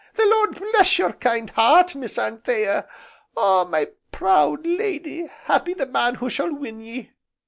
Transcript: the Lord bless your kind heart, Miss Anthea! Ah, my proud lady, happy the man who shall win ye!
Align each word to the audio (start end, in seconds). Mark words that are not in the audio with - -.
the 0.15 0.25
Lord 0.25 0.55
bless 0.59 0.97
your 0.97 1.13
kind 1.13 1.47
heart, 1.51 1.93
Miss 1.95 2.17
Anthea! 2.17 2.87
Ah, 3.37 3.65
my 3.65 3.91
proud 4.11 4.65
lady, 4.65 5.29
happy 5.43 5.75
the 5.75 5.85
man 5.85 6.15
who 6.15 6.27
shall 6.27 6.51
win 6.55 6.79
ye! 6.79 7.11